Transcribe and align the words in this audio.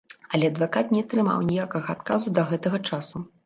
Але 0.37 0.47
адвакат 0.51 0.87
не 0.95 1.03
атрымаў 1.05 1.45
ніякага 1.51 1.87
адказу 1.99 2.27
да 2.41 2.51
гэтага 2.51 2.85
часу. 2.91 3.27